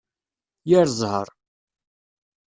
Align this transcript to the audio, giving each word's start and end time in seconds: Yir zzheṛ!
Yir 0.69 0.87
zzheṛ! 0.91 1.27